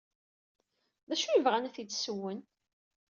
D 1.09 1.11
acu 1.15 1.27
ay 1.27 1.41
bɣan 1.45 1.67
ad 1.67 1.73
t-id-ssewwen? 1.73 2.39